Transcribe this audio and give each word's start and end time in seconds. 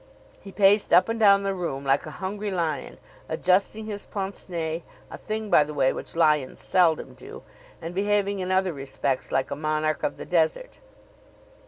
He 0.41 0.51
paced 0.51 0.91
up 0.91 1.09
and 1.09 1.19
down 1.19 1.43
the 1.43 1.53
room 1.53 1.83
like 1.83 2.07
a 2.07 2.17
hungry 2.17 2.49
lion, 2.49 2.97
adjusting 3.29 3.85
his 3.85 4.07
pince 4.07 4.49
nez 4.49 4.81
(a 5.11 5.17
thing, 5.19 5.51
by 5.51 5.63
the 5.63 5.75
way, 5.75 5.93
which 5.93 6.15
lions 6.15 6.59
seldom 6.59 7.13
do) 7.13 7.43
and 7.83 7.93
behaving 7.93 8.39
in 8.39 8.51
other 8.51 8.73
respects 8.73 9.31
like 9.31 9.51
a 9.51 9.55
monarch 9.55 10.01
of 10.01 10.17
the 10.17 10.25
desert. 10.25 10.79